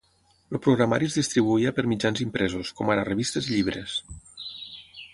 El 0.55 0.59
programari 0.67 1.09
es 1.11 1.17
distribuïa 1.19 1.75
per 1.79 1.85
mitjans 1.93 2.23
impresos, 2.27 2.73
com 2.81 2.93
ara 2.97 3.07
revistes 3.13 3.51
i 3.51 3.55
llibres. 3.59 3.99